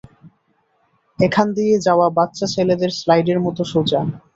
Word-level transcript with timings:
এখান 1.19 1.47
দিয়ে 1.57 1.75
যাওয়া 1.79 2.07
বাচ্চাছেলেদের 2.17 2.91
স্লাইডের 2.99 3.39
মতো 3.45 3.61
সোজা। 3.71 4.01